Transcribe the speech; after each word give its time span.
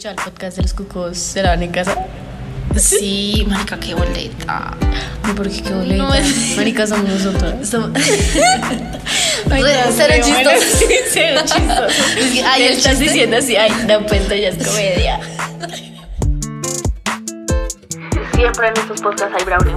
escuchado 0.00 0.14
el 0.16 0.32
podcast 0.32 0.56
de 0.56 0.62
los 0.62 0.72
cucos 0.72 1.18
se 1.18 1.42
lavan 1.42 1.62
en 1.62 1.72
casa? 1.72 1.94
Sí, 2.74 3.44
marica, 3.46 3.78
qué 3.78 3.92
boleta. 3.94 4.74
No, 5.26 5.34
porque 5.34 5.62
qué 5.62 5.74
boleta. 5.74 6.02
No, 6.02 6.14
es- 6.14 6.56
Marica, 6.56 6.86
somos 6.86 7.06
nosotros. 7.10 7.68
Somos- 7.68 7.90
Ay, 9.50 9.62
no, 9.62 9.68
cero 9.94 10.14
chistoso. 10.24 10.86
cero 11.12 11.40
chistoso. 11.44 12.46
Ay, 12.46 12.62
estás 12.64 12.92
chiste. 12.92 13.04
diciendo 13.04 13.36
así, 13.36 13.56
ay, 13.56 13.70
no, 13.86 14.06
pues 14.06 14.22
esto 14.22 14.34
ya 14.34 14.48
es 14.48 14.66
comedia. 14.66 15.20
Siempre 18.34 18.68
en 18.68 18.76
estos 18.78 19.00
podcasts 19.02 19.34
hay 19.38 19.44
brownie. 19.44 19.74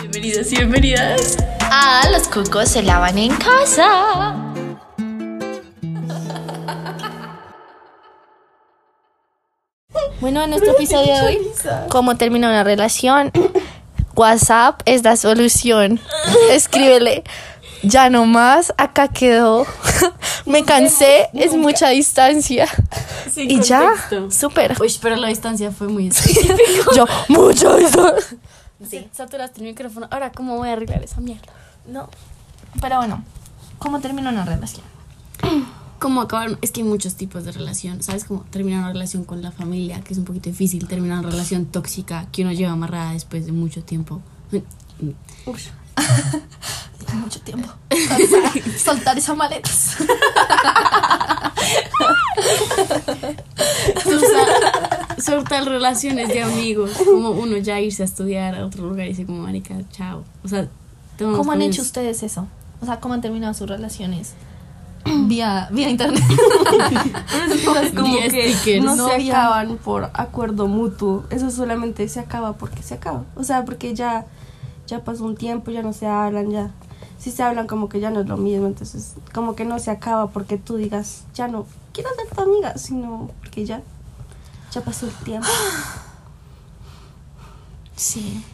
Bienvenidos 0.00 0.50
y 0.52 0.56
bienvenidas. 0.56 1.36
Ah, 1.60 2.08
los 2.10 2.26
cucos 2.26 2.70
se 2.70 2.82
lavan 2.82 3.18
en 3.18 3.36
casa. 3.36 4.47
Bueno, 10.20 10.42
en 10.42 10.50
nuestro 10.50 10.72
episodio 10.72 11.14
de 11.14 11.20
hoy, 11.20 11.38
¿cómo 11.90 12.16
termina 12.16 12.48
una 12.48 12.64
relación? 12.64 13.30
WhatsApp 14.16 14.80
es 14.84 15.04
la 15.04 15.16
solución. 15.16 16.00
Escríbele. 16.50 17.22
Ya 17.84 18.10
no 18.10 18.26
más, 18.26 18.74
acá 18.76 19.06
quedó. 19.06 19.64
Me 20.46 20.64
cansé, 20.64 21.28
es 21.34 21.54
mucha 21.54 21.90
distancia. 21.90 22.66
y 23.36 23.60
ya, 23.60 23.92
súper. 24.30 24.74
Uy, 24.80 24.92
pero 25.00 25.14
la 25.14 25.28
distancia 25.28 25.70
fue 25.70 25.86
muy 25.86 26.10
Yo, 26.96 27.06
mucha 27.28 27.76
distancia. 27.76 28.38
Sí. 28.88 29.08
Saturaste 29.12 29.60
el 29.60 29.66
micrófono. 29.66 30.08
Ahora, 30.10 30.32
¿cómo 30.32 30.56
voy 30.56 30.68
a 30.70 30.72
arreglar 30.72 31.02
esa 31.04 31.20
mierda? 31.20 31.52
No. 31.86 32.08
Pero 32.80 32.96
bueno, 32.96 33.22
¿cómo 33.78 34.00
termina 34.00 34.30
una 34.30 34.44
relación? 34.44 34.84
¿Cómo 35.98 36.20
acabar? 36.20 36.58
Es 36.62 36.70
que 36.70 36.82
hay 36.82 36.86
muchos 36.86 37.14
tipos 37.14 37.44
de 37.44 37.52
relación. 37.52 38.02
¿Sabes 38.02 38.24
cómo 38.24 38.44
terminar 38.50 38.80
una 38.80 38.92
relación 38.92 39.24
con 39.24 39.42
la 39.42 39.50
familia? 39.50 40.00
Que 40.00 40.12
es 40.12 40.18
un 40.18 40.24
poquito 40.24 40.48
difícil. 40.48 40.86
Terminar 40.86 41.18
una 41.20 41.30
relación 41.30 41.66
tóxica 41.66 42.26
que 42.30 42.42
uno 42.42 42.52
lleva 42.52 42.72
amarrada 42.72 43.12
después 43.12 43.46
de 43.46 43.52
mucho 43.52 43.82
tiempo. 43.82 44.20
Mucho 47.14 47.40
tiempo. 47.40 47.68
Soltar 48.78 49.16
esas 49.16 49.36
maletas. 49.36 49.96
Soltar, 55.18 55.64
relaciones 55.64 56.28
de 56.28 56.42
amigos. 56.42 56.90
Como 57.04 57.30
uno 57.30 57.56
ya 57.56 57.80
irse 57.80 58.02
a 58.02 58.04
estudiar 58.04 58.54
a 58.54 58.66
otro 58.66 58.86
lugar 58.88 59.06
y 59.06 59.10
decir 59.10 59.26
como, 59.26 59.42
marica, 59.42 59.74
chao. 59.90 60.22
O 60.44 60.48
sea, 60.48 60.68
¿Cómo 61.18 61.52
han 61.52 61.62
hecho 61.62 61.82
ustedes 61.82 62.22
eso? 62.22 62.46
O 62.80 62.86
sea, 62.86 63.00
¿cómo 63.00 63.14
han 63.14 63.20
terminado 63.20 63.54
sus 63.54 63.68
relaciones? 63.68 64.34
vía, 65.26 65.68
vía 65.70 65.90
internet. 65.90 66.22
Esas 67.46 67.60
cosas 67.64 67.92
como 67.92 68.16
que 68.18 68.52
stickers. 68.52 68.84
no 68.84 69.08
se 69.08 69.30
acaban 69.30 69.76
por 69.78 70.10
acuerdo 70.14 70.66
mutuo. 70.66 71.24
Eso 71.30 71.50
solamente 71.50 72.08
se 72.08 72.20
acaba 72.20 72.54
porque 72.54 72.82
se 72.82 72.94
acaba. 72.94 73.24
O 73.36 73.44
sea, 73.44 73.64
porque 73.64 73.94
ya, 73.94 74.26
ya 74.86 75.04
pasó 75.04 75.24
un 75.24 75.36
tiempo, 75.36 75.70
ya 75.70 75.82
no 75.82 75.92
se 75.92 76.06
hablan, 76.06 76.50
ya. 76.50 76.70
Si 77.18 77.30
se 77.30 77.42
hablan 77.42 77.66
como 77.66 77.88
que 77.88 78.00
ya 78.00 78.10
no 78.10 78.20
es 78.20 78.28
lo 78.28 78.36
mismo, 78.36 78.66
entonces 78.66 79.14
como 79.34 79.56
que 79.56 79.64
no 79.64 79.78
se 79.80 79.90
acaba 79.90 80.28
porque 80.28 80.56
tú 80.56 80.76
digas, 80.76 81.24
ya 81.34 81.48
no 81.48 81.66
quiero 81.92 82.10
ser 82.14 82.28
tu 82.34 82.42
amiga, 82.42 82.78
sino 82.78 83.30
porque 83.40 83.66
ya, 83.66 83.82
ya 84.70 84.80
pasó 84.82 85.06
el 85.06 85.12
tiempo. 85.24 85.48
Sí. 87.96 88.44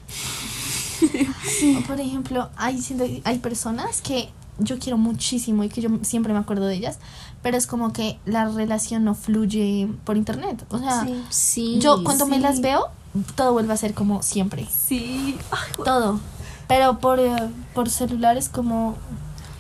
O, 1.05 1.87
Por 1.87 2.01
ejemplo, 2.01 2.49
hay, 2.57 2.81
hay 3.25 3.39
personas 3.39 4.01
que 4.01 4.31
yo 4.59 4.79
quiero 4.79 4.97
muchísimo 4.99 5.65
y 5.65 5.69
que 5.69 5.81
yo 5.81 5.89
siempre 6.03 6.33
me 6.33 6.39
acuerdo 6.39 6.67
de 6.67 6.75
ellas, 6.77 6.99
pero 7.43 7.57
es 7.57 7.67
como 7.67 7.93
que 7.93 8.19
la 8.25 8.47
relación 8.49 9.05
no 9.05 9.15
fluye 9.15 9.89
por 10.05 10.17
internet. 10.17 10.65
O 10.71 10.79
sea, 10.79 11.05
Sí. 11.05 11.25
Sí. 11.31 11.79
yo 11.81 12.03
cuando 12.05 12.27
me 12.27 12.39
las 12.39 12.61
veo, 12.61 12.89
todo 13.37 13.53
vuelve 13.53 13.73
a 13.73 13.77
ser 13.77 13.95
como 13.95 14.23
siempre. 14.23 14.67
Sí. 14.71 15.37
Ay. 15.51 15.59
Todo. 15.85 16.21
Pero 16.69 16.99
por, 16.99 17.21
eh, 17.21 17.35
por 17.75 17.91
celular 17.91 18.37
es 18.39 18.49
como, 18.49 18.97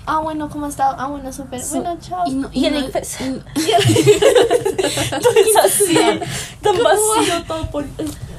ah, 0.06 0.20
bueno, 0.20 0.48
¿cómo 0.48 0.66
has 0.66 0.70
estado? 0.72 0.96
Ah, 0.98 1.06
bueno, 1.08 1.32
súper. 1.32 1.60
Bueno, 1.70 1.96
chao. 2.00 2.22
Y, 2.26 2.34
no, 2.34 2.48
Y 2.52 2.64
el 2.66 2.74
no- 2.74 2.80
y- 2.80 2.90
tan 6.62 6.76
vacío 6.82 7.42
todo 7.46 7.70
por 7.70 7.84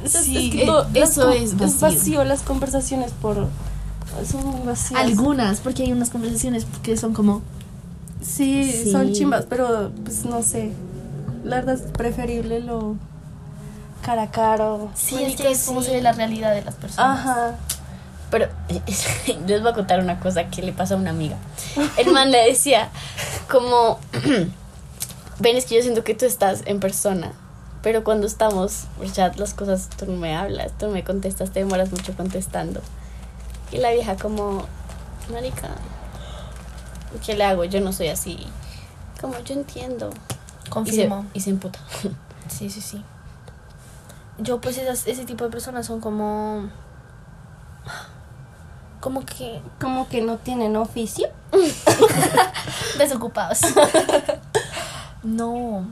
Sí, 0.06 0.50
que 0.52 0.66
todo- 0.66 0.88
eso 0.94 1.30
las- 1.30 1.38
es 1.62 1.80
vacío. 1.80 2.24
las 2.24 2.42
conversaciones 2.42 3.12
por 3.12 3.48
son 4.30 4.66
vacías 4.66 5.00
Algunas, 5.02 5.60
porque 5.60 5.84
hay 5.84 5.92
unas 5.92 6.10
conversaciones 6.10 6.66
que 6.84 6.96
son 6.98 7.14
como, 7.14 7.42
sí, 8.22 8.72
Sí. 8.84 8.92
son 8.92 9.12
chimbas 9.14 9.46
pero 9.50 9.92
pues 10.04 10.26
no 10.26 10.42
sé 10.44 10.72
la 11.44 11.58
verdad 11.58 11.76
es 11.76 11.82
preferible 11.92 12.60
lo 12.60 12.96
cara 14.04 14.24
a 14.24 14.32
cara 14.32 14.72
o- 14.74 14.92
sí, 14.96 15.16
es 15.24 15.36
que 15.36 15.52
es 15.52 15.64
como 15.64 15.82
se 15.84 15.92
ve 15.92 16.02
la 16.02 16.12
realidad 16.14 16.54
de 16.54 16.64
las 16.64 16.76
personas. 16.76 17.20
ajá 17.20 17.56
Pero 18.32 18.48
les 19.48 19.62
voy 19.62 19.72
a 19.72 19.74
contar 19.76 20.00
una 20.00 20.20
cosa 20.20 20.46
que 20.50 20.62
le 20.64 20.74
pasó 20.74 20.96
a 20.96 20.98
una 20.98 21.12
amiga. 21.12 21.38
El 21.98 22.12
man 22.12 22.32
le 22.32 22.40
decía, 22.50 22.90
como, 23.50 24.00
ven, 25.40 25.56
es 25.58 25.66
que 25.66 25.76
yo 25.76 25.82
siento 25.82 26.04
que 26.04 26.16
tú 26.16 26.26
estás 26.26 26.62
en 26.66 26.80
persona, 26.80 27.34
pero 27.84 28.04
cuando 28.04 28.26
estamos 28.28 28.86
por 28.98 29.12
chat 29.12 29.36
las 29.38 29.54
cosas, 29.54 29.90
tú 29.98 30.06
no 30.08 30.18
me 30.18 30.36
hablas, 30.36 30.72
tú 30.78 30.88
no 30.88 30.94
me 30.94 31.04
contestas, 31.04 31.52
te 31.52 31.60
demoras 31.60 31.92
mucho 31.92 32.14
contestando. 32.18 32.82
Y 33.72 33.78
la 33.78 33.92
vieja 33.92 34.16
como, 34.16 34.66
marica, 35.32 35.70
¿qué 37.26 37.36
le 37.36 37.44
hago? 37.44 37.64
Yo 37.66 37.82
no 37.82 37.92
soy 37.94 38.08
así. 38.08 38.46
Como, 39.20 39.40
yo 39.40 39.56
entiendo. 39.56 40.10
Y 40.10 40.66
se, 40.66 40.70
Confirmo. 40.70 41.26
y 41.34 41.40
se 41.42 41.50
emputa. 41.52 41.80
Sí, 42.48 42.70
sí, 42.70 42.80
sí. 42.80 43.04
Yo, 44.38 44.62
pues, 44.62 44.78
esas, 44.78 45.08
ese 45.08 45.26
tipo 45.26 45.44
de 45.46 45.50
personas 45.50 45.88
son 45.88 46.00
como. 46.00 46.70
Como 49.00 49.26
que 49.26 49.62
como 49.82 50.08
que 50.08 50.22
no 50.22 50.38
tienen 50.38 50.76
oficio 50.76 51.28
desocupados. 53.00 53.62
no, 55.24 55.86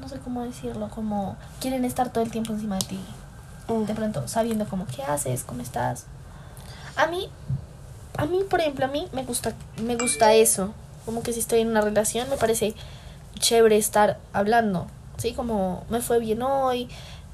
no 0.00 0.08
sé 0.08 0.18
cómo 0.18 0.42
decirlo. 0.42 0.88
Como 0.88 1.36
quieren 1.60 1.84
estar 1.84 2.10
todo 2.10 2.24
el 2.24 2.30
tiempo 2.32 2.52
encima 2.52 2.76
de 2.76 2.86
ti. 2.86 3.00
De 3.86 3.94
pronto, 3.94 4.26
sabiendo 4.26 4.66
como, 4.66 4.84
¿qué 4.86 5.04
haces? 5.04 5.44
¿Cómo 5.44 5.62
estás? 5.62 6.06
A 6.96 7.06
mí, 7.06 7.28
a 8.16 8.26
mí, 8.26 8.40
por 8.48 8.60
ejemplo, 8.60 8.84
a 8.84 8.88
mí 8.88 9.06
me 9.12 9.24
gusta, 9.24 9.54
me 9.82 9.96
gusta 9.96 10.34
eso. 10.34 10.72
Como 11.06 11.22
que 11.22 11.32
si 11.32 11.40
estoy 11.40 11.60
en 11.60 11.68
una 11.68 11.80
relación, 11.80 12.28
me 12.28 12.36
parece 12.36 12.74
chévere 13.38 13.76
estar 13.76 14.18
hablando. 14.32 14.86
¿Sí? 15.16 15.32
Como, 15.32 15.84
me 15.90 16.00
fue 16.00 16.18
bien 16.18 16.42
hoy, 16.42 16.88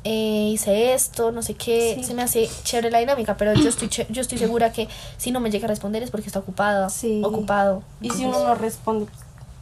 eh, 0.05 0.51
hice 0.53 0.93
esto, 0.95 1.33
no 1.33 1.43
sé 1.43 1.55
qué. 1.55 1.95
Sí. 1.99 2.05
Se 2.05 2.15
me 2.15 2.23
hace 2.23 2.49
chévere 2.65 2.91
la 2.91 2.99
dinámica, 2.99 3.37
pero 3.37 3.55
yo 3.55 3.69
estoy, 3.69 3.89
yo 4.09 4.21
estoy 4.23 4.39
segura 4.39 4.73
que 4.73 4.89
si 5.19 5.31
no 5.31 5.41
me 5.41 5.51
llega 5.51 5.67
a 5.67 5.69
responder 5.69 6.03
es 6.03 6.11
porque 6.11 6.27
está 6.29 6.39
ocupada. 6.41 6.89
Sí. 6.91 7.23
Ocupado. 7.25 7.83
y 8.01 8.11
si 8.11 8.25
uno 8.25 8.43
no 8.45 8.55
responde 8.55 9.07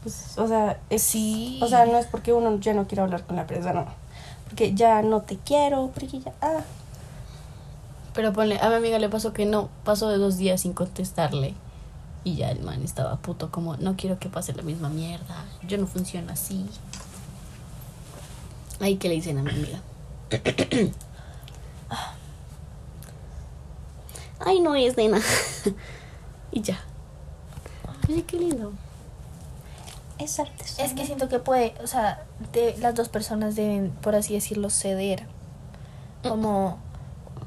pues 0.02 0.36
o 0.36 0.46
sea 0.46 0.78
es, 0.90 1.00
Sí. 1.02 1.58
o 1.62 1.66
sea 1.66 1.86
no 1.86 1.96
es 1.96 2.04
porque 2.04 2.34
uno 2.34 2.58
ya 2.60 2.74
no 2.74 2.86
quiere 2.86 3.00
hablar 3.00 3.24
con 3.24 3.36
la 3.36 3.46
persona 3.46 3.86
porque 4.44 4.74
ya 4.74 5.00
no 5.00 5.22
te 5.22 5.38
quiero 5.38 5.90
porque 5.94 6.20
ya 6.20 6.30
ah 6.42 6.60
Pero 8.14 8.32
ponle, 8.32 8.58
a 8.60 8.68
mi 8.68 8.76
amiga 8.76 8.98
le 8.98 9.08
pasó 9.08 9.32
que 9.32 9.44
no, 9.44 9.68
pasó 9.84 10.08
de 10.08 10.18
dos 10.18 10.36
días 10.36 10.60
sin 10.60 10.72
contestarle. 10.72 11.54
Y 12.22 12.36
ya 12.36 12.50
el 12.50 12.62
man 12.62 12.82
estaba 12.82 13.16
puto 13.16 13.50
como, 13.50 13.76
no 13.76 13.96
quiero 13.96 14.18
que 14.18 14.28
pase 14.28 14.54
la 14.54 14.62
misma 14.62 14.88
mierda. 14.88 15.44
Yo 15.66 15.76
no 15.78 15.86
funciono 15.86 16.32
así. 16.32 16.64
Ahí 18.80 18.96
que 18.96 19.08
le 19.08 19.16
dicen 19.16 19.38
a 19.38 19.42
mi 19.42 19.50
amiga. 19.50 19.80
Ay, 24.40 24.60
no 24.60 24.74
es 24.74 24.96
nena. 24.96 25.20
y 26.52 26.62
ya. 26.62 26.80
Ay, 28.08 28.22
qué 28.22 28.38
lindo. 28.38 28.72
es 30.18 30.38
arte 30.38 30.64
Es 30.78 30.92
que 30.92 31.06
siento 31.06 31.28
que 31.28 31.38
puede, 31.38 31.74
o 31.82 31.86
sea, 31.86 32.24
de, 32.52 32.76
las 32.78 32.94
dos 32.94 33.08
personas 33.08 33.56
deben, 33.56 33.90
por 33.90 34.14
así 34.14 34.34
decirlo, 34.34 34.70
ceder. 34.70 35.26
Como, 36.22 36.78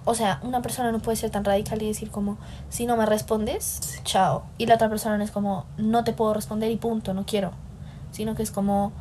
o 0.07 0.15
sea, 0.15 0.39
una 0.42 0.62
persona 0.62 0.92
no 0.94 1.00
puede 1.00 1.18
ser 1.18 1.30
tan 1.31 1.44
radical 1.44 1.81
y 1.81 1.88
decir 1.88 2.09
como, 2.09 2.38
si 2.69 2.86
no 2.86 2.95
me 2.95 3.06
respondes, 3.06 4.00
chao. 4.06 4.44
Y 4.57 4.65
la 4.65 4.75
otra 4.75 4.88
persona 4.88 5.18
no 5.18 5.24
es 5.24 5.31
como, 5.31 5.65
no 5.75 6.06
te 6.06 6.13
puedo 6.13 6.33
responder 6.33 6.71
y 6.71 6.77
punto, 6.77 7.13
no 7.13 7.25
quiero. 7.25 7.51
Sino 8.12 8.33
que 8.33 8.42
es 8.42 8.50
como, 8.50 8.94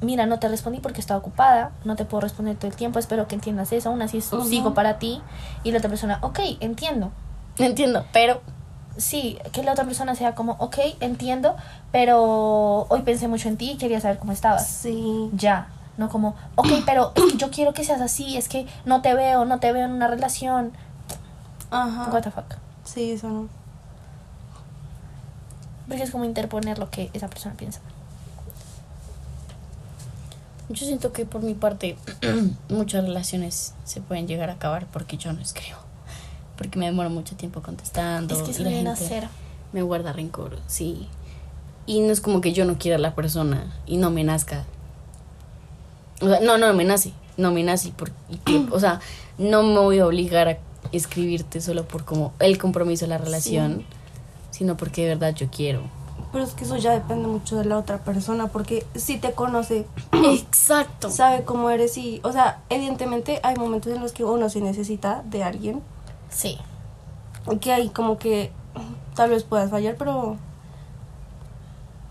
mira, 0.00 0.26
no 0.26 0.40
te 0.40 0.48
respondí 0.48 0.80
porque 0.80 1.00
estaba 1.00 1.18
ocupada, 1.20 1.70
no 1.84 1.94
te 1.94 2.04
puedo 2.04 2.22
responder 2.22 2.56
todo 2.56 2.66
el 2.66 2.76
tiempo, 2.76 2.98
espero 2.98 3.28
que 3.28 3.36
entiendas 3.36 3.72
eso, 3.72 3.90
aún 3.90 4.02
así 4.02 4.18
Ujú. 4.18 4.42
sigo 4.44 4.74
para 4.74 4.98
ti. 4.98 5.22
Y 5.62 5.70
la 5.70 5.78
otra 5.78 5.88
persona, 5.88 6.18
ok, 6.20 6.40
entiendo. 6.60 7.12
Entiendo, 7.56 8.04
pero 8.12 8.42
Sí, 8.96 9.38
que 9.52 9.62
la 9.64 9.72
otra 9.72 9.84
persona 9.84 10.14
sea 10.14 10.34
como, 10.36 10.52
ok, 10.60 10.78
entiendo, 11.00 11.56
pero 11.90 12.86
hoy 12.88 13.02
pensé 13.02 13.26
mucho 13.26 13.48
en 13.48 13.56
ti 13.56 13.72
y 13.72 13.76
quería 13.76 14.00
saber 14.00 14.18
cómo 14.18 14.30
estabas. 14.32 14.66
sí 14.68 15.30
Ya, 15.32 15.68
no 15.96 16.08
como, 16.08 16.34
ok, 16.56 16.68
pero 16.84 17.12
es 17.14 17.22
que 17.32 17.36
yo 17.38 17.50
quiero 17.50 17.72
que 17.72 17.84
seas 17.84 18.00
así, 18.00 18.36
es 18.36 18.48
que 18.48 18.66
no 18.84 19.02
te 19.02 19.14
veo, 19.14 19.44
no 19.44 19.60
te 19.60 19.72
veo 19.72 19.84
en 19.84 19.92
una 19.92 20.08
relación. 20.08 20.72
ajá 21.70 22.10
What 22.12 22.22
the 22.22 22.30
fuck. 22.30 22.54
sí 22.84 23.12
eso 23.12 23.28
no 23.28 23.48
Porque 25.88 26.02
es 26.02 26.10
como 26.10 26.24
interponer 26.24 26.78
lo 26.78 26.90
que 26.90 27.10
esa 27.12 27.28
persona 27.28 27.54
piensa. 27.56 27.80
Yo 30.70 30.86
siento 30.86 31.12
que 31.12 31.26
por 31.26 31.42
mi 31.42 31.54
parte 31.54 31.96
muchas 32.70 33.04
relaciones 33.04 33.74
se 33.84 34.00
pueden 34.00 34.26
llegar 34.26 34.48
a 34.50 34.54
acabar 34.54 34.86
porque 34.86 35.16
yo 35.18 35.32
no 35.32 35.40
escribo. 35.42 35.78
Porque 36.56 36.78
me 36.78 36.86
demoro 36.86 37.10
mucho 37.10 37.36
tiempo 37.36 37.60
contestando. 37.62 38.34
Es 38.34 38.42
que 38.42 38.52
y 38.52 38.54
se 38.54 38.62
la 38.62 38.70
deben 38.70 38.86
gente 38.86 39.04
hacer. 39.04 39.28
me 39.72 39.82
guarda 39.82 40.12
rencor, 40.12 40.58
sí. 40.66 41.08
Y 41.86 42.00
no 42.00 42.12
es 42.12 42.20
como 42.22 42.40
que 42.40 42.52
yo 42.54 42.64
no 42.64 42.78
quiera 42.78 42.96
a 42.96 43.00
la 43.00 43.14
persona 43.14 43.74
y 43.86 43.98
no 43.98 44.10
me 44.10 44.24
nazca. 44.24 44.64
O 46.24 46.28
sea, 46.28 46.40
no, 46.40 46.58
no 46.58 46.72
me 46.74 46.84
nace. 46.84 47.12
No 47.36 47.52
me 47.52 47.62
nace. 47.62 47.90
Por, 47.90 48.10
y 48.28 48.36
que- 48.38 48.66
o 48.70 48.80
sea, 48.80 49.00
no 49.38 49.62
me 49.62 49.78
voy 49.78 49.98
a 49.98 50.06
obligar 50.06 50.48
a 50.48 50.58
escribirte 50.92 51.60
solo 51.60 51.84
por 51.86 52.04
como 52.04 52.32
el 52.38 52.58
compromiso 52.58 53.04
de 53.04 53.08
la 53.10 53.18
relación, 53.18 53.84
sino 54.50 54.76
porque 54.76 55.02
de 55.02 55.08
verdad 55.08 55.34
yo 55.34 55.48
quiero. 55.50 55.82
Pero 56.32 56.44
es 56.44 56.52
que 56.52 56.64
eso 56.64 56.76
ya 56.76 56.92
depende 56.92 57.28
mucho 57.28 57.56
de 57.56 57.64
la 57.64 57.78
otra 57.78 57.98
persona, 57.98 58.48
porque 58.48 58.84
si 58.96 59.18
te 59.18 59.32
conoce, 59.32 59.86
Exacto. 60.12 61.10
sabe 61.10 61.44
cómo 61.44 61.70
eres 61.70 61.96
y, 61.96 62.20
o 62.24 62.32
sea, 62.32 62.60
evidentemente 62.70 63.40
hay 63.44 63.56
momentos 63.56 63.92
en 63.92 64.00
los 64.02 64.12
que 64.12 64.24
uno 64.24 64.48
sí 64.50 64.60
necesita 64.60 65.22
de 65.26 65.44
alguien, 65.44 65.80
Sí. 66.30 66.58
que 67.60 67.72
hay 67.72 67.88
como 67.90 68.18
que 68.18 68.50
tal 69.14 69.30
vez 69.30 69.44
puedas 69.44 69.70
fallar, 69.70 69.94
pero 69.96 70.36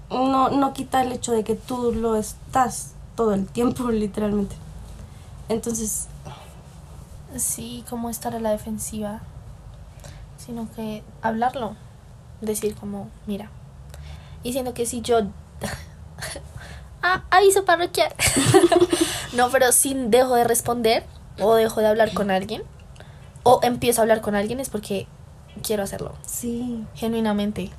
no, 0.09 0.49
no 0.49 0.73
quita 0.73 1.01
el 1.01 1.11
hecho 1.11 1.31
de 1.31 1.43
que 1.43 1.55
tú 1.55 1.91
lo 1.91 2.15
estás 2.15 2.93
todo 3.15 3.33
el 3.33 3.47
tiempo, 3.47 3.89
literalmente. 3.91 4.55
Entonces, 5.49 6.07
Sí, 7.37 7.83
como 7.89 8.09
estar 8.09 8.35
a 8.35 8.39
la 8.39 8.51
defensiva. 8.51 9.21
Sino 10.37 10.67
que 10.75 11.03
hablarlo. 11.21 11.75
Decir 12.41 12.75
como, 12.75 13.09
mira. 13.25 13.49
Y 14.43 14.53
siendo 14.53 14.73
que 14.73 14.85
si 14.85 15.01
yo... 15.01 15.19
ah, 17.01 17.23
aviso 17.31 17.65
parroquial. 17.65 18.13
no, 19.33 19.49
pero 19.49 19.71
si 19.71 19.93
dejo 19.93 20.35
de 20.35 20.43
responder 20.43 21.03
o 21.39 21.55
dejo 21.55 21.79
de 21.79 21.87
hablar 21.87 22.13
con 22.13 22.29
alguien 22.29 22.63
o 23.43 23.59
empiezo 23.63 24.01
a 24.01 24.03
hablar 24.03 24.21
con 24.21 24.35
alguien 24.35 24.59
es 24.59 24.69
porque 24.69 25.07
quiero 25.63 25.83
hacerlo. 25.83 26.13
sí. 26.25 26.85
Genuinamente. 26.95 27.71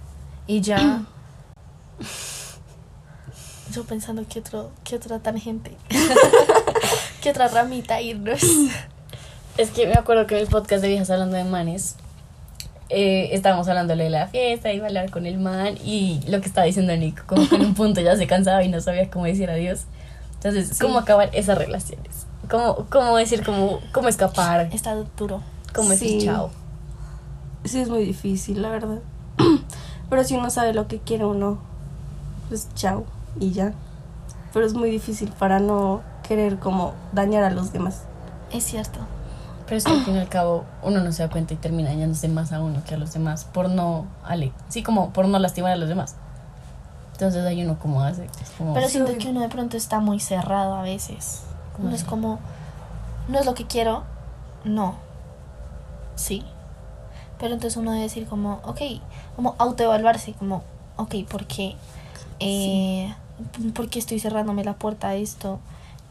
Y 0.46 0.60
ya... 0.60 1.02
Yo 3.74 3.82
pensando 3.82 4.24
que 4.28 4.38
otro, 4.38 4.70
que 4.84 4.94
otra 4.94 5.18
tangente. 5.18 5.76
que 7.20 7.30
otra 7.30 7.48
ramita 7.48 8.00
irnos. 8.00 8.40
Es 9.58 9.70
que 9.70 9.88
me 9.88 9.94
acuerdo 9.94 10.28
que 10.28 10.36
en 10.36 10.42
el 10.42 10.46
podcast 10.46 10.80
de 10.80 10.88
Viejas 10.88 11.10
hablando 11.10 11.36
de 11.36 11.42
manes, 11.42 11.96
eh, 12.88 13.30
estábamos 13.32 13.66
hablando 13.66 13.96
de 13.96 14.10
la 14.10 14.28
fiesta, 14.28 14.72
iba 14.72 14.84
a 14.84 14.88
hablar 14.88 15.10
con 15.10 15.26
el 15.26 15.38
man 15.38 15.76
y 15.84 16.20
lo 16.28 16.40
que 16.40 16.46
estaba 16.46 16.66
diciendo 16.66 16.96
Nico, 16.96 17.24
como 17.26 17.48
que 17.48 17.56
en 17.56 17.62
un 17.62 17.74
punto 17.74 18.00
ya 18.00 18.16
se 18.16 18.28
cansaba 18.28 18.62
y 18.62 18.68
no 18.68 18.80
sabía 18.80 19.10
cómo 19.10 19.24
decir 19.24 19.50
adiós. 19.50 19.86
Entonces, 20.34 20.78
¿cómo 20.78 21.00
acabar 21.00 21.30
esas 21.32 21.58
relaciones? 21.58 22.26
¿Cómo, 22.48 22.86
cómo 22.90 23.16
decir, 23.16 23.42
cómo, 23.44 23.80
cómo 23.92 24.08
escapar? 24.08 24.68
Está 24.72 24.94
duro. 25.16 25.42
¿Cómo 25.74 25.88
decir 25.88 26.20
Sí. 26.20 26.26
chao? 26.26 26.50
Sí, 27.64 27.80
es 27.80 27.88
muy 27.88 28.04
difícil, 28.04 28.62
la 28.62 28.68
verdad. 28.68 29.00
Pero 30.10 30.22
si 30.22 30.36
uno 30.36 30.50
sabe 30.50 30.74
lo 30.74 30.86
que 30.86 30.98
quiere 30.98 31.24
uno, 31.24 31.58
pues 32.48 32.68
chao 32.76 33.04
y 33.40 33.52
ya. 33.52 33.72
Pero 34.52 34.66
es 34.66 34.74
muy 34.74 34.90
difícil 34.90 35.32
para 35.38 35.58
no 35.58 36.02
querer 36.26 36.58
como 36.58 36.94
dañar 37.12 37.44
a 37.44 37.50
los 37.50 37.72
demás. 37.72 38.02
Es 38.52 38.64
cierto. 38.64 39.00
Pero 39.66 39.76
es 39.78 39.84
que 39.84 39.92
al 39.92 40.04
fin 40.04 40.16
y 40.16 40.18
al 40.18 40.28
cabo 40.28 40.64
uno 40.82 41.00
no 41.00 41.10
se 41.12 41.22
da 41.22 41.30
cuenta 41.30 41.54
y 41.54 41.56
termina 41.56 41.88
dañándose 41.88 42.28
más 42.28 42.52
a 42.52 42.60
uno 42.60 42.82
que 42.86 42.94
a 42.94 42.98
los 42.98 43.12
demás 43.12 43.44
por 43.44 43.70
no, 43.70 44.06
ale, 44.22 44.52
sí, 44.68 44.82
como 44.82 45.10
por 45.10 45.26
no 45.26 45.38
lastimar 45.38 45.72
a 45.72 45.76
los 45.76 45.88
demás. 45.88 46.16
Entonces 47.12 47.44
ahí 47.46 47.64
uno 47.64 47.78
como 47.78 48.02
hace, 48.02 48.28
como, 48.58 48.74
Pero 48.74 48.86
Sí, 48.86 48.94
siento 48.94 49.16
que 49.18 49.28
uno 49.28 49.40
de 49.40 49.48
pronto 49.48 49.76
está 49.76 50.00
muy 50.00 50.20
cerrado 50.20 50.74
a 50.74 50.82
veces. 50.82 51.42
¿Cómo 51.74 51.88
No 51.88 51.94
es 51.94 52.04
como, 52.04 52.38
no 53.28 53.38
es 53.38 53.46
lo 53.46 53.54
que 53.54 53.66
quiero, 53.66 54.02
no. 54.64 54.96
Sí. 56.16 56.44
Pero 57.38 57.54
entonces 57.54 57.76
uno 57.76 57.92
debe 57.92 58.02
decir 58.04 58.26
como, 58.26 58.60
ok, 58.64 58.80
como 59.36 59.54
autoevaluarse, 59.58 60.34
como, 60.34 60.62
ok, 60.96 61.14
¿por 61.28 61.46
qué? 61.46 61.76
Eh, 62.40 63.14
¿Por 63.74 63.88
qué 63.90 63.98
estoy 63.98 64.20
cerrándome 64.20 64.64
la 64.64 64.74
puerta 64.74 65.08
a 65.08 65.14
esto? 65.16 65.58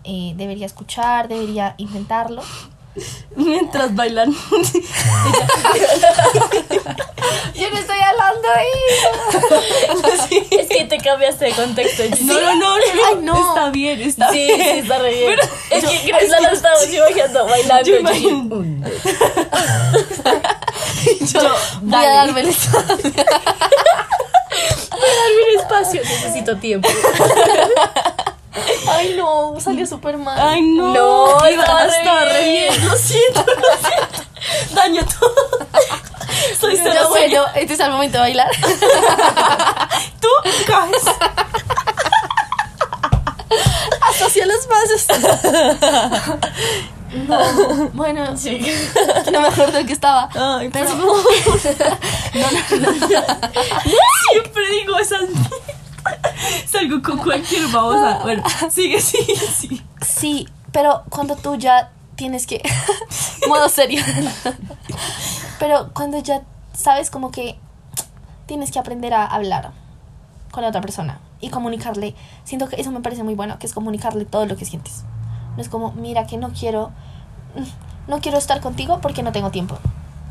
Eh, 0.03 0.33
¿Debería 0.35 0.65
escuchar? 0.65 1.27
¿Debería 1.27 1.75
intentarlo? 1.77 2.41
Mientras 3.35 3.95
bailan. 3.95 4.33
Yo 7.55 7.69
no 7.69 7.77
estoy 7.77 7.97
hablando 7.99 8.47
ahí. 8.55 8.67
es 10.51 10.67
que 10.67 10.85
te 10.85 10.97
cambiaste 10.97 11.45
de 11.45 11.51
contexto. 11.53 12.03
No, 12.25 12.33
no, 12.55 12.55
no, 12.55 12.83
Ay, 13.07 13.15
no. 13.21 13.49
Está 13.49 13.69
bien, 13.71 14.01
está 14.01 14.29
Sí, 14.31 14.45
bien. 14.45 14.59
sí, 14.61 14.67
está 14.79 14.97
re 14.99 15.13
bien. 15.15 15.39
es 15.71 15.85
que 15.85 15.97
Grace 16.07 16.27
la 16.27 16.49
estamos 16.51 16.93
imaginando 16.93 17.45
bailando. 17.45 17.83
Yo 17.87 17.93
yo- 17.95 17.99
imagino- 18.01 18.55
un, 18.55 18.81
dos. 18.81 18.91
Voy 21.81 22.05
a 22.05 22.09
darme 22.09 22.41
el 22.41 22.47
Darme 24.93 25.52
espacio, 25.81 26.01
necesito 26.01 26.57
tiempo. 26.57 26.87
Ay, 28.87 29.15
no, 29.17 29.55
salió 29.59 29.85
súper 29.87 30.17
mal. 30.17 30.39
Ay, 30.39 30.61
no. 30.61 30.93
No, 30.93 31.49
Iba- 31.49 31.63
estaba 31.63 31.83
re 31.85 31.97
estaba 31.97 32.25
re 32.25 32.43
bien. 32.49 32.85
Lo 32.85 32.95
siento, 32.95 33.43
lo 33.45 33.87
siento. 33.87 34.23
Daño 34.75 35.01
todo. 35.19 35.33
Soy 36.59 36.77
cero 36.81 37.07
bueno, 37.09 37.45
este 37.55 37.73
es 37.73 37.79
el 37.79 37.91
momento 37.91 38.17
de 38.17 38.21
bailar. 38.21 38.49
Tú 40.21 40.27
caes. 40.67 41.03
Asocia 44.09 44.45
los 44.45 44.67
vasos. 44.67 45.07
No, 47.27 47.37
bueno, 47.93 48.35
Sí. 48.35 48.59
no 49.31 49.39
me 49.41 49.47
acuerdo 49.47 49.77
de 49.77 49.85
qué 49.85 49.93
estaba. 49.93 50.27
Ay, 50.33 50.69
Pero 50.73 50.87
Siempre 50.87 51.07
digo 51.35 51.55
esas. 51.55 51.97
Salgo 56.83 57.01
con 57.01 57.17
cualquier 57.17 57.67
babosa. 57.67 58.19
Bueno, 58.23 58.43
sigue, 58.69 58.99
sigue, 59.01 59.35
sigue. 59.35 59.81
sí, 60.01 60.47
pero 60.71 61.03
cuando 61.09 61.35
tú 61.35 61.55
ya 61.55 61.91
tienes 62.15 62.45
que. 62.47 62.61
modo 63.47 63.69
serio. 63.69 64.03
pero 65.59 65.91
cuando 65.93 66.19
ya 66.19 66.41
sabes 66.73 67.09
como 67.09 67.31
que 67.31 67.57
tienes 68.45 68.71
que 68.71 68.79
aprender 68.79 69.13
a 69.13 69.25
hablar 69.25 69.71
con 70.51 70.63
la 70.63 70.69
otra 70.69 70.81
persona 70.81 71.19
y 71.39 71.49
comunicarle. 71.49 72.15
Siento 72.43 72.67
que 72.67 72.79
eso 72.79 72.91
me 72.91 73.01
parece 73.01 73.23
muy 73.23 73.35
bueno, 73.35 73.59
que 73.59 73.67
es 73.67 73.73
comunicarle 73.73 74.25
todo 74.25 74.45
lo 74.45 74.55
que 74.57 74.65
sientes. 74.65 75.03
No 75.55 75.61
es 75.61 75.69
como, 75.69 75.91
mira 75.93 76.27
que 76.27 76.37
no 76.37 76.51
quiero. 76.51 76.91
No 78.07 78.19
quiero 78.19 78.37
estar 78.37 78.59
contigo 78.59 78.99
porque 79.01 79.23
no 79.23 79.31
tengo 79.31 79.51
tiempo. 79.51 79.77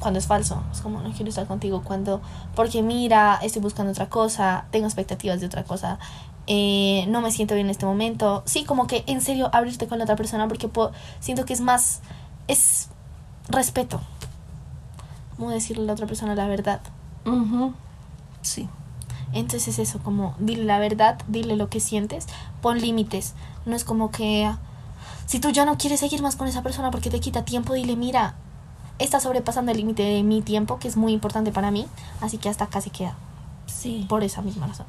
Cuando 0.03 0.19
es 0.19 0.27
falso. 0.27 0.63
Es 0.73 0.81
como, 0.83 1.01
no 1.01 1.13
quiero 1.13 1.29
estar 1.31 1.47
contigo 1.47 1.83
cuando. 1.85 2.21
Porque 2.57 2.83
mira, 2.83 3.39
estoy 3.41 3.63
buscando 3.63 3.93
otra 3.93 4.09
cosa, 4.11 4.67
tengo 4.73 4.87
expectativas 4.87 5.41
de 5.41 5.47
otra 5.47 5.63
cosa. 5.65 5.99
eh, 6.49 7.05
no 7.09 7.21
me 7.21 7.31
siento 7.31 7.55
bien 7.55 7.69
en 7.69 7.71
este 7.71 7.87
momento. 7.87 8.43
Sí, 8.47 8.65
como 8.65 8.89
que 8.89 9.05
en 9.07 9.21
serio 9.21 9.49
abrirte 9.53 9.87
con 9.87 9.99
la 9.99 10.05
otra 10.05 10.17
persona 10.17 10.49
porque 10.49 10.67
puedo- 10.67 10.91
siento 11.21 11.45
que 11.45 11.53
es 11.53 11.61
más. 11.61 12.01
Es 12.49 12.89
respeto. 13.49 14.01
Como 15.37 15.51
decirle 15.51 15.85
a 15.85 15.87
la 15.87 15.93
otra 15.93 16.07
persona 16.07 16.35
la 16.35 16.49
verdad. 16.49 16.81
Ujú. 17.25 17.73
Sí. 18.43 18.69
Entonces 19.33 19.79
eso, 19.79 20.01
como 20.01 20.35
dile 20.41 20.65
la 20.65 20.79
verdad, 20.81 21.17
dile 21.29 21.55
lo 21.57 21.69
que 21.69 21.79
sientes, 21.81 22.27
pon 22.61 22.81
límites. 22.81 23.35
No 23.65 23.77
es 23.77 23.85
como 23.85 24.11
que 24.11 24.53
si 25.27 25.39
tú 25.39 25.51
ya 25.51 25.65
no 25.65 25.79
quieres 25.79 26.01
seguir 26.01 26.23
más 26.23 26.35
con 26.37 26.49
esa 26.49 26.63
persona 26.63 26.91
porque 26.91 27.09
te 27.09 27.21
quita 27.21 27.45
tiempo, 27.45 27.73
dile, 27.73 27.95
mira, 27.97 28.35
está 28.99 29.21
sobrepasando 29.21 29.73
el 29.73 29.79
límite 29.79 30.03
de 30.03 30.23
mi 30.23 30.43
tiempo, 30.43 30.79
que 30.79 30.89
es 30.89 30.97
muy 30.97 31.13
importante 31.13 31.53
para 31.53 31.71
mí, 31.71 31.87
así 32.21 32.39
que 32.39 32.49
hasta 32.49 32.65
acá 32.65 32.81
se 32.81 32.91
queda. 32.91 33.15
Sí. 33.67 34.07
Por 34.09 34.23
esa 34.23 34.43
misma 34.43 34.67
razón. 34.67 34.87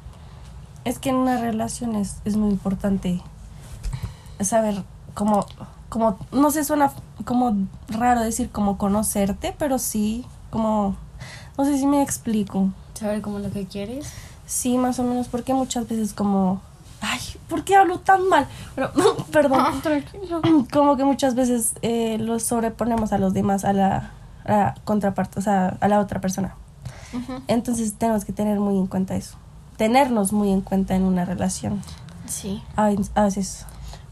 Es 0.84 0.98
que 0.98 1.10
en 1.10 1.16
una 1.16 1.40
relación 1.40 1.96
es, 1.96 2.16
es 2.24 2.36
muy 2.36 2.50
importante 2.50 3.20
saber 4.40 4.82
cómo, 5.14 5.46
como, 5.88 6.18
no 6.32 6.50
sé, 6.50 6.64
suena 6.64 6.92
como 7.24 7.56
raro 7.88 8.20
decir 8.20 8.50
como 8.50 8.76
conocerte, 8.78 9.54
pero 9.58 9.78
sí, 9.78 10.26
como, 10.50 10.96
no 11.56 11.64
sé 11.64 11.78
si 11.78 11.86
me 11.86 12.02
explico. 12.02 12.70
Saber 12.94 13.22
cómo 13.22 13.38
lo 13.38 13.50
que 13.50 13.66
quieres. 13.66 14.12
Sí, 14.46 14.76
más 14.76 14.98
o 14.98 15.04
menos, 15.04 15.28
porque 15.28 15.54
muchas 15.54 15.88
veces 15.88 16.12
como, 16.12 16.60
ay, 17.04 17.20
¿por 17.48 17.64
qué 17.64 17.76
hablo 17.76 17.98
tan 17.98 18.28
mal? 18.28 18.46
Pero, 18.74 18.92
perdón, 19.32 19.82
como 20.72 20.96
que 20.96 21.04
muchas 21.04 21.34
veces 21.34 21.74
eh, 21.82 22.18
los 22.18 22.42
sobreponemos 22.42 23.12
a 23.12 23.18
los 23.18 23.34
demás, 23.34 23.64
a 23.64 23.72
la, 23.72 24.12
a 24.44 24.52
la 24.52 24.74
contraparte, 24.84 25.38
o 25.38 25.42
sea, 25.42 25.76
a 25.80 25.88
la 25.88 26.00
otra 26.00 26.20
persona. 26.20 26.56
Entonces 27.46 27.94
tenemos 27.94 28.24
que 28.24 28.32
tener 28.32 28.58
muy 28.58 28.76
en 28.76 28.88
cuenta 28.88 29.14
eso. 29.14 29.36
Tenernos 29.76 30.32
muy 30.32 30.50
en 30.50 30.60
cuenta 30.60 30.96
en 30.96 31.04
una 31.04 31.24
relación. 31.24 31.80
Sí. 32.26 32.62
A 32.76 32.90
a 33.14 33.22
veces. 33.22 33.66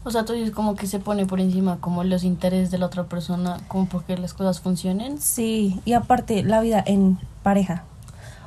O 0.05 0.11
sea, 0.11 0.25
tú 0.25 0.33
dices 0.33 0.51
como 0.51 0.75
que 0.75 0.87
se 0.87 0.99
pone 0.99 1.25
por 1.25 1.39
encima 1.39 1.77
como 1.79 2.03
los 2.03 2.23
intereses 2.23 2.71
de 2.71 2.77
la 2.77 2.85
otra 2.85 3.05
persona, 3.05 3.57
como 3.67 3.87
porque 3.87 4.17
las 4.17 4.33
cosas 4.33 4.59
funcionen. 4.59 5.19
Sí, 5.19 5.81
y 5.85 5.93
aparte 5.93 6.43
la 6.43 6.61
vida 6.61 6.83
en 6.85 7.19
pareja. 7.41 7.83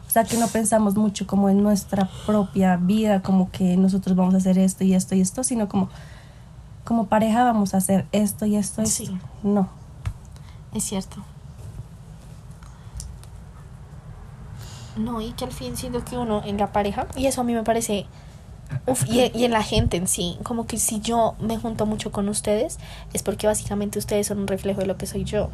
O 0.07 0.11
sea, 0.11 0.25
que 0.25 0.37
no 0.39 0.49
pensamos 0.49 0.95
mucho 0.97 1.27
como 1.27 1.49
en 1.49 1.63
nuestra 1.63 2.09
propia 2.25 2.77
vida, 2.77 3.23
como 3.23 3.51
que 3.51 3.77
nosotros 3.77 4.17
vamos 4.17 4.35
a 4.35 4.39
hacer 4.39 4.59
esto 4.59 4.85
y 4.85 4.95
esto 4.95 5.15
y 5.15 5.21
esto, 5.21 5.45
sino 5.45 5.69
como 5.69 5.89
como 6.87 7.07
pareja 7.09 7.43
vamos 7.43 7.75
a 7.75 7.79
hacer 7.79 8.07
esto 8.13 8.47
y 8.47 8.57
esto, 8.57 8.81
esto. 8.81 9.05
Sí. 9.05 9.19
No. 9.43 9.69
Es 10.73 10.85
cierto. 10.85 11.17
No, 14.97 15.21
y 15.21 15.33
que 15.33 15.45
al 15.45 15.53
fin 15.53 15.77
siento 15.77 16.05
que 16.05 16.17
uno 16.17 16.43
en 16.45 16.57
la 16.57 16.73
pareja, 16.73 17.07
y 17.17 17.27
eso 17.27 17.43
a 17.43 17.45
mí 17.45 17.53
me 17.53 17.65
parece, 17.65 18.07
uf, 18.87 19.05
y, 19.11 19.31
y 19.35 19.45
en 19.45 19.51
la 19.51 19.63
gente 19.63 19.97
en 19.97 20.07
sí, 20.07 20.39
como 20.43 20.67
que 20.67 20.79
si 20.79 21.01
yo 21.01 21.35
me 21.41 21.59
junto 21.59 21.87
mucho 21.87 22.13
con 22.13 22.29
ustedes, 22.29 22.79
es 23.13 23.23
porque 23.23 23.47
básicamente 23.47 23.99
ustedes 23.99 24.29
son 24.29 24.39
un 24.39 24.47
reflejo 24.47 24.81
de 24.81 24.87
lo 24.87 24.97
que 24.97 25.07
soy 25.07 25.25
yo. 25.25 25.51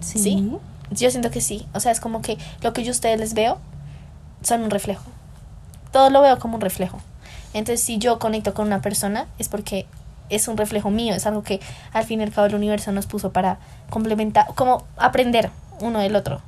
Sí. 0.00 0.58
Yo 0.90 1.10
siento 1.10 1.30
que 1.30 1.40
sí. 1.40 1.66
O 1.74 1.80
sea, 1.80 1.92
es 1.92 2.00
como 2.00 2.22
que 2.22 2.38
lo 2.62 2.72
que 2.72 2.84
yo 2.84 2.90
a 2.90 2.92
ustedes 2.92 3.18
les 3.18 3.34
veo 3.34 3.58
son 4.42 4.62
un 4.62 4.70
reflejo. 4.70 5.04
Todo 5.92 6.10
lo 6.10 6.22
veo 6.22 6.38
como 6.38 6.56
un 6.56 6.60
reflejo. 6.60 7.00
Entonces, 7.52 7.82
si 7.84 7.98
yo 7.98 8.18
conecto 8.18 8.54
con 8.54 8.66
una 8.66 8.80
persona, 8.80 9.26
es 9.38 9.48
porque 9.48 9.86
es 10.28 10.48
un 10.48 10.56
reflejo 10.56 10.90
mío. 10.90 11.14
Es 11.14 11.26
algo 11.26 11.42
que 11.42 11.60
al 11.92 12.04
fin 12.04 12.20
y 12.20 12.22
al 12.22 12.32
cabo 12.32 12.46
el 12.46 12.54
universo 12.54 12.92
nos 12.92 13.06
puso 13.06 13.32
para 13.32 13.58
complementar, 13.90 14.46
como 14.54 14.84
aprender 14.96 15.50
uno 15.80 15.98
del 16.00 16.16
otro. 16.16 16.40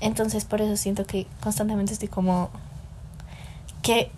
Entonces, 0.00 0.44
por 0.44 0.60
eso 0.60 0.76
siento 0.76 1.04
que 1.04 1.26
constantemente 1.40 1.92
estoy 1.92 2.08
como 2.08 2.50
que 3.82 4.10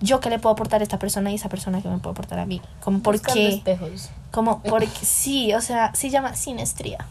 yo 0.00 0.20
que 0.20 0.30
le 0.30 0.38
puedo 0.38 0.52
aportar 0.52 0.80
a 0.80 0.84
esta 0.84 0.98
persona 0.98 1.30
y 1.30 1.36
esa 1.36 1.48
persona 1.48 1.82
que 1.82 1.88
me 1.88 1.98
puede 1.98 2.12
aportar 2.12 2.38
a 2.38 2.46
mí. 2.46 2.60
Como 2.80 3.00
porque 3.00 3.48
espejos. 3.48 4.10
como 4.30 4.60
porque 4.62 5.04
sí, 5.04 5.52
o 5.54 5.60
sea, 5.60 5.94
se 5.94 6.10
llama 6.10 6.34
sinestría. 6.34 7.06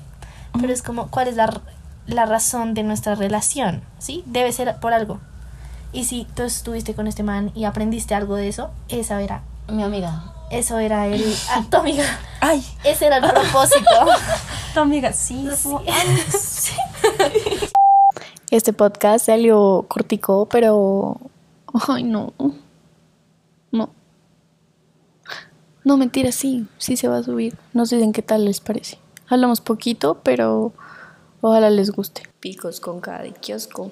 Pero 0.59 0.71
es 0.71 0.83
como, 0.83 1.07
¿cuál 1.07 1.27
es 1.27 1.35
la, 1.35 1.61
la 2.05 2.25
razón 2.25 2.73
de 2.73 2.83
nuestra 2.83 3.15
relación? 3.15 3.81
¿Sí? 3.99 4.23
Debe 4.25 4.51
ser 4.51 4.79
por 4.79 4.93
algo. 4.93 5.19
Y 5.91 6.05
si 6.05 6.25
tú 6.35 6.43
estuviste 6.43 6.93
con 6.95 7.07
este 7.07 7.23
man 7.23 7.51
y 7.55 7.65
aprendiste 7.65 8.15
algo 8.15 8.35
de 8.35 8.47
eso, 8.47 8.71
esa 8.89 9.21
era, 9.21 9.43
Mi 9.67 9.83
amiga. 9.83 10.23
eso 10.49 10.79
era 10.79 11.05
el, 11.07 11.23
ah, 11.51 11.63
tu 11.69 11.77
amiga, 11.77 12.03
Ay, 12.41 12.65
ese 12.83 13.05
era 13.05 13.17
el 13.17 13.29
propósito. 13.29 13.89
tu 14.73 14.79
amiga, 14.79 15.13
sí. 15.13 15.47
como- 15.63 15.81
Este 18.51 18.71
podcast 18.73 19.25
salió 19.25 19.85
cortico, 19.87 20.47
pero. 20.47 21.17
Ay, 21.87 22.03
no. 22.03 22.33
No. 23.71 23.89
No, 25.83 25.97
mentira, 25.97 26.31
sí. 26.31 26.67
Sí 26.77 26.95
se 26.95 27.07
va 27.07 27.17
a 27.17 27.23
subir. 27.23 27.57
Nos 27.73 27.89
dicen 27.89 28.13
qué 28.13 28.21
tal 28.21 28.45
les 28.45 28.61
parece. 28.61 28.99
Hablamos 29.27 29.59
poquito, 29.61 30.19
pero 30.23 30.71
ojalá 31.43 31.69
les 31.69 31.91
guste. 31.91 32.23
Picos 32.39 32.79
con 32.79 32.99
cada 33.01 33.29
kiosco. 33.31 33.91